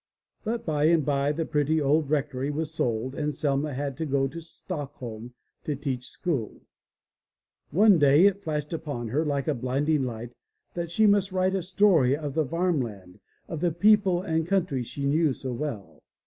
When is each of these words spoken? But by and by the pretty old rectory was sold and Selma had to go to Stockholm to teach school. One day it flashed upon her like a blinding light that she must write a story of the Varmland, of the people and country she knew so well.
But 0.43 0.65
by 0.65 0.85
and 0.85 1.05
by 1.05 1.31
the 1.31 1.45
pretty 1.45 1.79
old 1.79 2.09
rectory 2.09 2.49
was 2.49 2.73
sold 2.73 3.13
and 3.13 3.35
Selma 3.35 3.71
had 3.75 3.95
to 3.97 4.05
go 4.07 4.27
to 4.29 4.41
Stockholm 4.41 5.35
to 5.63 5.75
teach 5.75 6.09
school. 6.09 6.61
One 7.69 7.99
day 7.99 8.25
it 8.25 8.41
flashed 8.41 8.73
upon 8.73 9.09
her 9.09 9.23
like 9.23 9.47
a 9.47 9.53
blinding 9.53 10.01
light 10.01 10.31
that 10.73 10.89
she 10.89 11.05
must 11.05 11.31
write 11.31 11.53
a 11.53 11.61
story 11.61 12.17
of 12.17 12.33
the 12.33 12.43
Varmland, 12.43 13.19
of 13.47 13.59
the 13.59 13.71
people 13.71 14.23
and 14.23 14.47
country 14.47 14.81
she 14.81 15.05
knew 15.05 15.33
so 15.33 15.53
well. 15.53 16.01